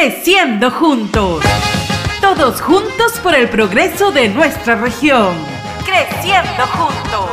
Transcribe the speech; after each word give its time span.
Creciendo 0.00 0.70
juntos. 0.70 1.42
Todos 2.20 2.60
juntos 2.60 3.18
por 3.20 3.34
el 3.34 3.48
progreso 3.48 4.12
de 4.12 4.28
nuestra 4.28 4.76
región. 4.76 5.34
Creciendo 5.84 6.64
juntos. 6.68 7.30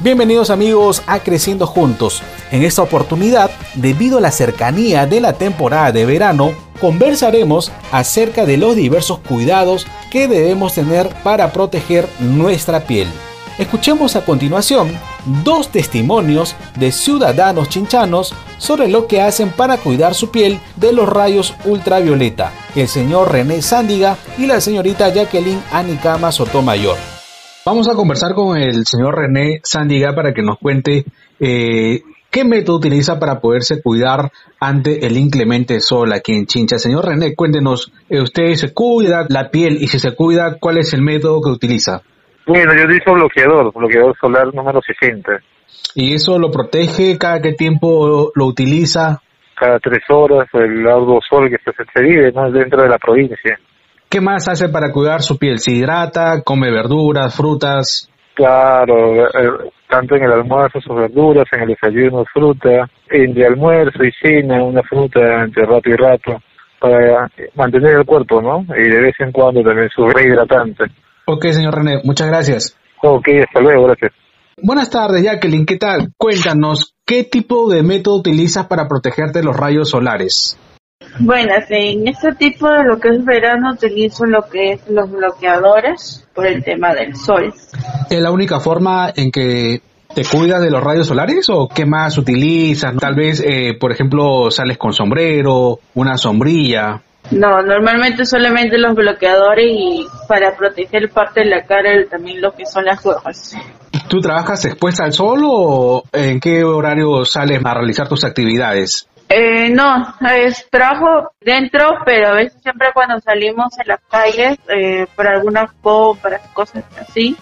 Bienvenidos 0.00 0.50
amigos 0.50 1.00
a 1.06 1.20
Creciendo 1.20 1.68
Juntos. 1.68 2.24
En 2.50 2.64
esta 2.64 2.82
oportunidad, 2.82 3.52
debido 3.76 4.18
a 4.18 4.20
la 4.20 4.32
cercanía 4.32 5.06
de 5.06 5.20
la 5.20 5.34
temporada 5.34 5.92
de 5.92 6.04
verano, 6.04 6.54
conversaremos 6.80 7.70
acerca 7.92 8.46
de 8.46 8.56
los 8.56 8.74
diversos 8.74 9.20
cuidados 9.20 9.86
que 10.10 10.26
debemos 10.26 10.74
tener 10.74 11.08
para 11.22 11.52
proteger 11.52 12.08
nuestra 12.18 12.80
piel. 12.80 13.06
Escuchemos 13.58 14.16
a 14.16 14.24
continuación 14.24 14.98
dos 15.44 15.68
testimonios 15.68 16.56
de 16.78 16.92
ciudadanos 16.92 17.68
chinchanos 17.68 18.34
sobre 18.58 18.88
lo 18.88 19.06
que 19.06 19.20
hacen 19.20 19.50
para 19.50 19.76
cuidar 19.76 20.14
su 20.14 20.30
piel 20.30 20.60
de 20.76 20.92
los 20.92 21.08
rayos 21.08 21.54
ultravioleta, 21.64 22.52
el 22.74 22.88
señor 22.88 23.32
René 23.32 23.62
Sándiga 23.62 24.16
y 24.38 24.46
la 24.46 24.60
señorita 24.60 25.12
Jacqueline 25.12 25.62
Anicama 25.72 26.32
Sotomayor. 26.32 26.96
Vamos 27.64 27.88
a 27.88 27.94
conversar 27.94 28.34
con 28.34 28.58
el 28.58 28.84
señor 28.86 29.16
René 29.16 29.60
Sándiga 29.62 30.14
para 30.14 30.34
que 30.34 30.42
nos 30.42 30.58
cuente 30.58 31.06
eh, 31.40 32.02
qué 32.30 32.44
método 32.44 32.76
utiliza 32.76 33.18
para 33.18 33.40
poderse 33.40 33.80
cuidar 33.80 34.30
ante 34.60 35.06
el 35.06 35.16
inclemente 35.16 35.80
sol 35.80 36.12
aquí 36.12 36.32
en 36.32 36.46
Chincha. 36.46 36.78
Señor 36.78 37.06
René, 37.06 37.34
cuéntenos, 37.34 37.92
eh, 38.10 38.20
¿usted 38.20 38.54
se 38.56 38.74
cuida 38.74 39.24
la 39.28 39.50
piel 39.50 39.82
y 39.82 39.86
si 39.86 39.98
se 39.98 40.14
cuida, 40.14 40.58
cuál 40.60 40.78
es 40.78 40.92
el 40.92 41.00
método 41.00 41.40
que 41.40 41.50
utiliza? 41.50 42.02
Bueno, 42.46 42.74
yo 42.76 42.84
utilizo 42.84 43.14
bloqueador, 43.14 43.72
bloqueador 43.72 44.14
solar 44.20 44.54
número 44.54 44.80
60. 44.82 45.32
¿Y 45.94 46.14
eso 46.14 46.38
lo 46.38 46.50
protege? 46.50 47.16
¿Cada 47.18 47.40
qué 47.40 47.52
tiempo 47.52 48.30
lo 48.34 48.46
utiliza? 48.46 49.20
Cada 49.58 49.78
tres 49.78 50.02
horas, 50.08 50.48
el 50.52 50.82
largo 50.82 51.20
sol 51.28 51.48
que 51.48 51.56
se, 51.58 52.02
vive 52.02 52.32
¿no? 52.32 52.50
dentro 52.50 52.82
de 52.82 52.88
la 52.88 52.98
provincia. 52.98 53.58
¿Qué 54.08 54.20
más 54.20 54.48
hace 54.48 54.68
para 54.68 54.92
cuidar 54.92 55.22
su 55.22 55.38
piel? 55.38 55.58
¿Se 55.58 55.72
hidrata? 55.72 56.42
¿Come 56.44 56.70
verduras, 56.70 57.36
frutas? 57.36 58.10
Claro, 58.34 59.26
eh, 59.26 59.70
tanto 59.88 60.16
en 60.16 60.24
el 60.24 60.32
almuerzo 60.32 60.80
sus 60.80 60.96
verduras, 60.96 61.44
en 61.52 61.62
el 61.62 61.68
desayuno 61.68 62.24
fruta, 62.32 62.90
en 63.08 63.36
el 63.36 63.44
almuerzo 63.44 64.04
y 64.04 64.10
cena 64.20 64.62
una 64.62 64.82
fruta 64.82 65.44
entre 65.44 65.64
rato 65.64 65.88
y 65.88 65.94
rato 65.94 66.42
para 66.80 67.30
mantener 67.54 67.98
el 67.98 68.04
cuerpo, 68.04 68.42
¿no? 68.42 68.66
Y 68.76 68.82
de 68.90 69.00
vez 69.00 69.14
en 69.20 69.32
cuando 69.32 69.62
también 69.62 69.88
su 69.88 70.06
rehidratante. 70.08 70.84
Ok, 71.26 71.46
señor 71.52 71.74
René, 71.74 72.00
muchas 72.04 72.28
gracias. 72.28 72.76
Ok, 73.02 73.28
hasta 73.46 73.60
luego, 73.60 73.84
gracias. 73.84 74.12
Buenas 74.62 74.90
tardes, 74.90 75.22
Jacqueline, 75.22 75.66
¿qué 75.66 75.76
tal? 75.76 76.12
Cuéntanos, 76.16 76.94
¿qué 77.04 77.24
tipo 77.24 77.68
de 77.68 77.82
método 77.82 78.16
utilizas 78.16 78.66
para 78.66 78.86
protegerte 78.86 79.40
de 79.40 79.44
los 79.44 79.56
rayos 79.56 79.90
solares? 79.90 80.58
Buenas, 81.18 81.70
en 81.70 82.08
este 82.08 82.32
tipo 82.34 82.68
de 82.68 82.84
lo 82.84 82.98
que 82.98 83.08
es 83.08 83.24
verano 83.24 83.72
utilizo 83.72 84.26
lo 84.26 84.42
que 84.48 84.72
es 84.72 84.88
los 84.88 85.10
bloqueadores 85.10 86.26
por 86.34 86.46
el 86.46 86.62
tema 86.64 86.94
del 86.94 87.14
sol. 87.14 87.52
¿Es 88.10 88.20
la 88.20 88.30
única 88.30 88.60
forma 88.60 89.12
en 89.14 89.30
que 89.30 89.80
te 90.14 90.24
cuidas 90.24 90.60
de 90.60 90.70
los 90.70 90.82
rayos 90.82 91.06
solares 91.06 91.48
o 91.50 91.68
qué 91.68 91.86
más 91.86 92.18
utilizas? 92.18 92.96
Tal 92.96 93.14
vez, 93.14 93.42
eh, 93.46 93.76
por 93.78 93.92
ejemplo, 93.92 94.50
sales 94.50 94.78
con 94.78 94.92
sombrero, 94.92 95.78
una 95.94 96.16
sombrilla. 96.16 97.02
No, 97.34 97.62
normalmente 97.62 98.24
solamente 98.24 98.78
los 98.78 98.94
bloqueadores 98.94 99.66
y 99.68 100.06
para 100.28 100.56
proteger 100.56 101.10
parte 101.10 101.40
de 101.40 101.46
la 101.46 101.64
cara 101.64 101.90
también 102.08 102.40
lo 102.40 102.52
que 102.52 102.64
son 102.64 102.84
las 102.84 103.02
gafas. 103.02 103.56
¿Tú 104.08 104.20
trabajas 104.20 104.64
expuesta 104.64 105.04
al 105.04 105.12
sol 105.12 105.40
o 105.44 106.04
en 106.12 106.38
qué 106.38 106.62
horario 106.62 107.24
sales 107.24 107.60
a 107.64 107.74
realizar 107.74 108.08
tus 108.08 108.24
actividades? 108.24 109.08
Eh, 109.28 109.70
no, 109.70 110.14
es 110.36 110.68
trabajo 110.70 111.32
dentro, 111.40 111.98
pero 112.04 112.28
a 112.28 112.34
veces 112.34 112.60
siempre 112.62 112.88
cuando 112.92 113.18
salimos 113.20 113.76
en 113.80 113.88
las 113.88 114.00
calles 114.08 114.58
eh, 114.68 115.06
por 115.16 115.26
algunas 115.26 115.72
compras, 115.80 116.42
cosas 116.52 116.84
así, 117.00 117.36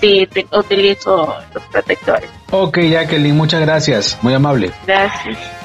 sí 0.00 0.28
utilizo 0.52 1.36
los 1.54 1.64
protectores. 1.66 2.28
Ok, 2.50 2.80
Jacqueline, 2.80 3.36
muchas 3.36 3.60
gracias, 3.60 4.18
muy 4.20 4.34
amable. 4.34 4.72
Gracias. 4.86 5.61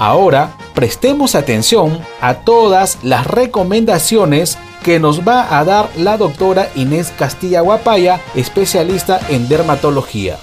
Ahora 0.00 0.56
prestemos 0.74 1.34
atención 1.34 2.00
a 2.22 2.36
todas 2.36 2.98
las 3.02 3.26
recomendaciones 3.26 4.56
que 4.82 4.98
nos 4.98 5.28
va 5.28 5.58
a 5.58 5.62
dar 5.66 5.90
la 5.98 6.16
doctora 6.16 6.70
Inés 6.74 7.12
Castilla 7.18 7.60
Guapaya, 7.60 8.18
especialista 8.34 9.20
en 9.28 9.46
dermatología. 9.46 10.38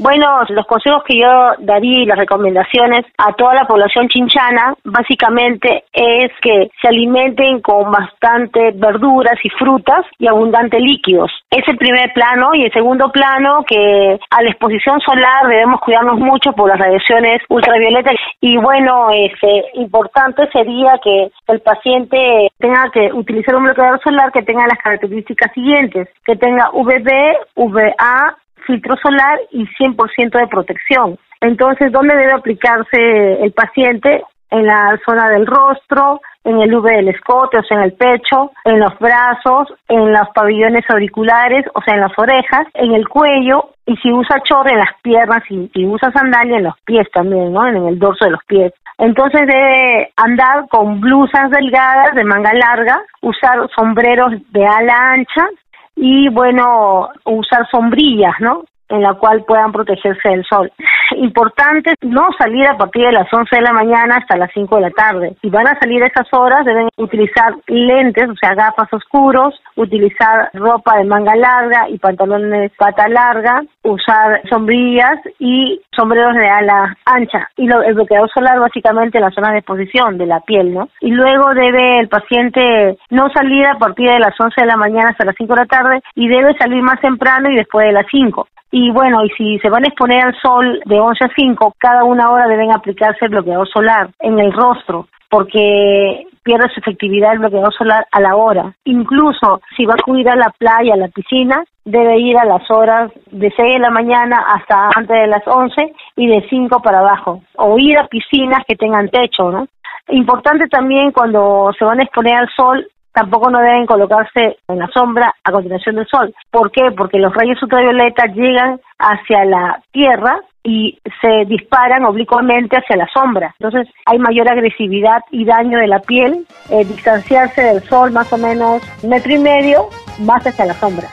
Bueno, 0.00 0.40
los 0.48 0.66
consejos 0.66 1.02
que 1.04 1.18
yo 1.18 1.28
daría 1.58 2.00
y 2.00 2.06
las 2.06 2.16
recomendaciones 2.16 3.04
a 3.18 3.34
toda 3.34 3.52
la 3.52 3.66
población 3.66 4.08
chinchana 4.08 4.74
básicamente 4.82 5.84
es 5.92 6.32
que 6.40 6.70
se 6.80 6.88
alimenten 6.88 7.60
con 7.60 7.90
bastante 7.90 8.70
verduras 8.76 9.38
y 9.44 9.50
frutas 9.50 10.06
y 10.18 10.26
abundante 10.26 10.80
líquidos. 10.80 11.30
Es 11.50 11.68
el 11.68 11.76
primer 11.76 12.14
plano. 12.14 12.54
Y 12.54 12.62
el 12.64 12.72
segundo 12.72 13.12
plano 13.12 13.62
que 13.68 14.18
a 14.30 14.42
la 14.42 14.48
exposición 14.48 15.00
solar 15.00 15.46
debemos 15.46 15.82
cuidarnos 15.82 16.18
mucho 16.18 16.52
por 16.52 16.70
las 16.70 16.78
radiaciones 16.78 17.42
ultravioletas 17.50 18.14
y 18.40 18.56
bueno, 18.56 19.10
este 19.10 19.64
importante 19.74 20.48
sería 20.50 20.98
que 21.04 21.30
el 21.48 21.60
paciente 21.60 22.50
tenga 22.58 22.90
que 22.90 23.12
utilizar 23.12 23.54
un 23.54 23.64
bloqueador 23.64 24.00
solar 24.02 24.32
que 24.32 24.42
tenga 24.42 24.66
las 24.66 24.78
características 24.78 25.52
siguientes, 25.52 26.08
que 26.24 26.36
tenga 26.36 26.70
VB, 26.70 27.36
VA 27.56 28.36
filtro 28.66 28.96
solar 29.02 29.38
y 29.50 29.66
100% 29.66 30.38
de 30.38 30.46
protección. 30.46 31.18
Entonces, 31.40 31.90
¿dónde 31.92 32.16
debe 32.16 32.32
aplicarse 32.32 33.42
el 33.42 33.52
paciente? 33.52 34.22
En 34.50 34.66
la 34.66 34.98
zona 35.06 35.28
del 35.28 35.46
rostro, 35.46 36.20
en 36.42 36.60
el 36.60 36.74
V 36.74 36.92
del 36.92 37.08
escote, 37.08 37.58
o 37.58 37.62
sea, 37.62 37.78
en 37.78 37.84
el 37.84 37.92
pecho, 37.92 38.50
en 38.64 38.80
los 38.80 38.98
brazos, 38.98 39.72
en 39.88 40.12
los 40.12 40.28
pabellones 40.34 40.84
auriculares, 40.88 41.64
o 41.72 41.80
sea, 41.82 41.94
en 41.94 42.00
las 42.00 42.18
orejas, 42.18 42.66
en 42.74 42.92
el 42.92 43.08
cuello, 43.08 43.70
y 43.86 43.96
si 43.98 44.12
usa 44.12 44.42
chorro 44.42 44.70
en 44.70 44.78
las 44.78 44.92
piernas 45.02 45.42
y 45.48 45.70
si 45.72 45.86
usa 45.86 46.10
sandalia 46.12 46.58
en 46.58 46.64
los 46.64 46.74
pies 46.84 47.08
también, 47.12 47.52
¿no? 47.52 47.66
En 47.66 47.76
el 47.86 47.98
dorso 47.98 48.24
de 48.24 48.32
los 48.32 48.44
pies. 48.44 48.72
Entonces 48.98 49.40
debe 49.46 50.12
andar 50.16 50.68
con 50.68 51.00
blusas 51.00 51.50
delgadas 51.50 52.14
de 52.14 52.22
manga 52.22 52.52
larga, 52.52 53.00
usar 53.22 53.66
sombreros 53.74 54.32
de 54.50 54.66
ala 54.66 55.12
ancha 55.12 55.48
y 55.96 56.28
bueno, 56.28 57.08
usar 57.24 57.68
sombrillas, 57.70 58.34
¿no? 58.40 58.64
En 58.90 59.02
la 59.02 59.14
cual 59.14 59.44
puedan 59.44 59.72
protegerse 59.72 60.28
del 60.28 60.44
sol. 60.44 60.70
Importante 61.16 61.94
no 62.02 62.28
salir 62.38 62.66
a 62.66 62.76
partir 62.76 63.06
de 63.06 63.12
las 63.12 63.32
11 63.32 63.56
de 63.56 63.62
la 63.62 63.72
mañana 63.72 64.16
hasta 64.16 64.36
las 64.36 64.50
5 64.52 64.76
de 64.76 64.82
la 64.82 64.90
tarde. 64.90 65.36
Si 65.40 65.50
van 65.50 65.66
a 65.66 65.78
salir 65.78 66.02
a 66.02 66.06
esas 66.06 66.26
horas, 66.32 66.64
deben 66.64 66.88
utilizar 66.96 67.54
lentes, 67.66 68.28
o 68.28 68.36
sea, 68.36 68.54
gafas 68.54 68.92
oscuros, 68.92 69.60
utilizar 69.76 70.50
ropa 70.54 70.98
de 70.98 71.04
manga 71.04 71.34
larga 71.34 71.88
y 71.88 71.98
pantalones 71.98 72.72
pata 72.76 73.08
larga, 73.08 73.62
usar 73.82 74.42
sombrillas 74.48 75.18
y 75.38 75.80
sombreros 75.96 76.34
de 76.34 76.48
ala 76.48 76.96
ancha. 77.04 77.48
Y 77.56 77.66
lo, 77.66 77.82
el 77.82 77.94
bloqueador 77.94 78.30
solar 78.32 78.60
básicamente 78.60 79.18
en 79.18 79.24
la 79.24 79.30
zona 79.30 79.52
de 79.52 79.58
exposición 79.58 80.18
de 80.18 80.26
la 80.26 80.40
piel, 80.40 80.74
¿no? 80.74 80.88
Y 81.00 81.10
luego 81.10 81.54
debe 81.54 82.00
el 82.00 82.08
paciente 82.08 82.98
no 83.10 83.30
salir 83.30 83.66
a 83.66 83.78
partir 83.78 84.10
de 84.10 84.18
las 84.18 84.38
11 84.38 84.60
de 84.60 84.66
la 84.66 84.76
mañana 84.76 85.10
hasta 85.10 85.24
las 85.24 85.34
5 85.36 85.54
de 85.54 85.60
la 85.60 85.66
tarde 85.66 86.00
y 86.14 86.28
debe 86.28 86.56
salir 86.58 86.82
más 86.82 87.00
temprano 87.00 87.50
y 87.50 87.56
después 87.56 87.86
de 87.86 87.92
las 87.92 88.06
5. 88.10 88.46
Y 88.70 88.90
bueno, 88.92 89.24
y 89.24 89.30
si 89.30 89.58
se 89.58 89.68
van 89.68 89.84
a 89.84 89.88
exponer 89.88 90.24
al 90.24 90.34
sol 90.40 90.80
de 90.84 91.00
11 91.00 91.24
a 91.24 91.30
5, 91.34 91.74
cada 91.78 92.04
una 92.04 92.30
hora 92.30 92.46
deben 92.46 92.72
aplicarse 92.72 93.24
el 93.24 93.32
bloqueador 93.32 93.68
solar 93.68 94.10
en 94.20 94.38
el 94.38 94.52
rostro, 94.52 95.08
porque 95.28 96.24
pierde 96.42 96.68
su 96.72 96.80
efectividad 96.80 97.32
el 97.32 97.40
bloqueador 97.40 97.74
solar 97.74 98.06
a 98.10 98.20
la 98.20 98.36
hora. 98.36 98.72
Incluso 98.84 99.60
si 99.76 99.84
va 99.86 99.94
a 99.94 100.00
acudir 100.00 100.28
a 100.28 100.36
la 100.36 100.50
playa, 100.56 100.94
a 100.94 100.98
la 100.98 101.08
piscina, 101.08 101.64
debe 101.84 102.18
ir 102.18 102.38
a 102.38 102.44
las 102.44 102.70
horas 102.70 103.10
de 103.30 103.52
6 103.56 103.74
de 103.74 103.78
la 103.80 103.90
mañana 103.90 104.44
hasta 104.46 104.90
antes 104.94 105.20
de 105.20 105.26
las 105.26 105.46
11 105.46 105.92
y 106.16 106.28
de 106.28 106.46
5 106.48 106.80
para 106.80 107.00
abajo. 107.00 107.42
O 107.56 107.76
ir 107.78 107.98
a 107.98 108.06
piscinas 108.06 108.64
que 108.66 108.76
tengan 108.76 109.08
techo, 109.08 109.50
¿no? 109.50 109.66
Importante 110.08 110.66
también 110.68 111.12
cuando 111.12 111.70
se 111.78 111.84
van 111.84 112.00
a 112.00 112.02
exponer 112.02 112.34
al 112.36 112.48
sol 112.56 112.86
tampoco 113.12 113.50
no 113.50 113.60
deben 113.60 113.86
colocarse 113.86 114.58
en 114.68 114.78
la 114.78 114.88
sombra 114.88 115.34
a 115.42 115.52
continuación 115.52 115.96
del 115.96 116.06
sol. 116.06 116.34
¿Por 116.50 116.70
qué? 116.70 116.90
Porque 116.96 117.18
los 117.18 117.34
rayos 117.34 117.62
ultravioletas 117.62 118.34
llegan 118.34 118.80
hacia 118.98 119.44
la 119.44 119.82
Tierra 119.92 120.40
y 120.62 120.98
se 121.20 121.44
disparan 121.46 122.04
oblicuamente 122.04 122.76
hacia 122.76 122.96
la 122.96 123.08
sombra. 123.12 123.54
Entonces 123.58 123.92
hay 124.06 124.18
mayor 124.18 124.50
agresividad 124.50 125.22
y 125.30 125.44
daño 125.44 125.78
de 125.78 125.86
la 125.86 126.00
piel, 126.00 126.46
eh, 126.70 126.84
distanciarse 126.84 127.62
del 127.62 127.82
sol 127.84 128.12
más 128.12 128.32
o 128.32 128.38
menos 128.38 128.82
un 129.02 129.10
metro 129.10 129.32
y 129.32 129.38
medio 129.38 129.88
más 130.18 130.46
hacia 130.46 130.66
la 130.66 130.74
sombra. 130.74 131.08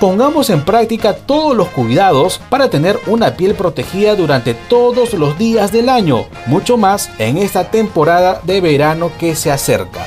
Pongamos 0.00 0.50
en 0.50 0.64
práctica 0.64 1.14
todos 1.14 1.56
los 1.56 1.68
cuidados 1.68 2.40
para 2.50 2.68
tener 2.68 2.96
una 3.06 3.36
piel 3.36 3.54
protegida 3.54 4.16
durante 4.16 4.54
todos 4.54 5.14
los 5.14 5.38
días 5.38 5.70
del 5.70 5.88
año, 5.88 6.24
mucho 6.46 6.76
más 6.76 7.14
en 7.20 7.38
esta 7.38 7.70
temporada 7.70 8.40
de 8.42 8.60
verano 8.60 9.12
que 9.20 9.36
se 9.36 9.52
acerca. 9.52 10.00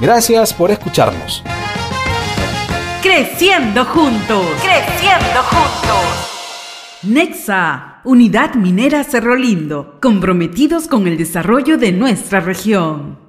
Gracias 0.00 0.54
por 0.54 0.70
escucharnos. 0.70 1.44
Creciendo 3.02 3.84
juntos. 3.84 4.46
Creciendo 4.62 5.42
juntos. 5.42 7.00
Nexa, 7.02 8.00
Unidad 8.04 8.54
Minera 8.54 9.04
Cerro 9.04 9.36
Lindo, 9.36 9.98
comprometidos 10.00 10.88
con 10.88 11.06
el 11.06 11.18
desarrollo 11.18 11.76
de 11.76 11.92
nuestra 11.92 12.40
región. 12.40 13.20